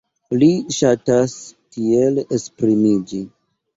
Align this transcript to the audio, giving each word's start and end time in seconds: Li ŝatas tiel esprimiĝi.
Li 0.43 0.47
ŝatas 0.77 1.35
tiel 1.75 2.19
esprimiĝi. 2.39 3.21